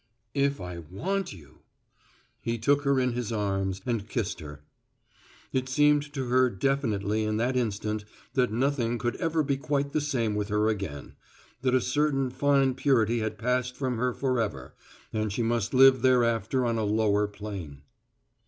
"If 0.33 0.59
I 0.59 0.79
want 0.79 1.31
you" 1.31 1.59
He 2.41 2.57
took 2.57 2.81
her 2.85 2.99
in 2.99 3.11
his 3.13 3.31
arms 3.31 3.83
and 3.85 4.09
kissed 4.09 4.39
her. 4.39 4.63
It 5.53 5.69
seemed 5.69 6.11
to 6.15 6.25
her 6.29 6.49
definitely 6.49 7.23
in 7.23 7.37
that 7.37 7.55
instant 7.55 8.05
that 8.33 8.51
nothing 8.51 8.97
could 8.97 9.15
ever 9.17 9.43
be 9.43 9.57
quite 9.57 9.91
the 9.91 10.01
same 10.01 10.33
with 10.33 10.47
her 10.49 10.69
again, 10.69 11.13
that 11.61 11.75
a 11.75 11.81
certain 11.81 12.31
fine 12.31 12.73
purity 12.73 13.19
had 13.19 13.37
passed 13.37 13.75
from 13.75 13.97
her 13.97 14.11
forever 14.11 14.73
and 15.13 15.31
she 15.31 15.43
must 15.43 15.71
live 15.71 16.01
thereafter 16.01 16.65
on 16.65 16.79
a 16.79 16.83
lower 16.83 17.27
plane. 17.27 17.83